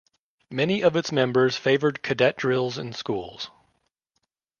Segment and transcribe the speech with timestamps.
[0.49, 3.51] Many of its members favoured cadet drills in schools.